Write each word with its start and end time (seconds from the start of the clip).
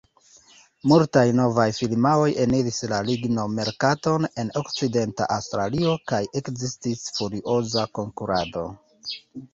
Multaj 0.91 1.25
novaj 1.39 1.65
firmaoj 1.79 2.29
eniris 2.45 2.79
la 2.93 3.01
ligno-merkaton 3.09 4.25
en 4.45 4.49
Okcidenta 4.63 5.29
Aŭstralio, 5.39 5.95
kaj 6.13 6.23
ekzistis 6.43 7.05
furioza 7.21 7.85
konkurado. 8.01 8.69